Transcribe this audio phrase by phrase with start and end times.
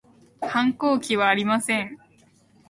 [0.41, 1.99] 反抗期はありません